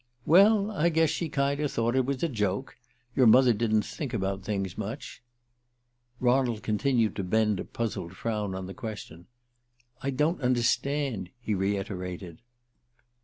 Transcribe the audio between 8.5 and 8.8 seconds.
on the